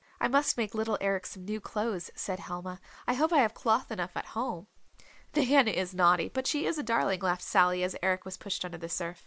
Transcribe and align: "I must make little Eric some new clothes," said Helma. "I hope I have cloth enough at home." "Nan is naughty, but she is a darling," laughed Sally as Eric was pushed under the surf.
"I 0.19 0.27
must 0.27 0.57
make 0.57 0.73
little 0.73 0.97
Eric 0.99 1.27
some 1.27 1.45
new 1.45 1.61
clothes," 1.61 2.09
said 2.15 2.39
Helma. 2.39 2.81
"I 3.07 3.13
hope 3.13 3.31
I 3.31 3.37
have 3.37 3.53
cloth 3.53 3.91
enough 3.91 4.17
at 4.17 4.25
home." 4.33 4.65
"Nan 5.35 5.67
is 5.67 5.93
naughty, 5.93 6.27
but 6.27 6.47
she 6.47 6.65
is 6.65 6.79
a 6.79 6.83
darling," 6.83 7.19
laughed 7.19 7.43
Sally 7.43 7.83
as 7.83 7.95
Eric 8.01 8.25
was 8.25 8.35
pushed 8.35 8.65
under 8.65 8.79
the 8.79 8.89
surf. 8.89 9.19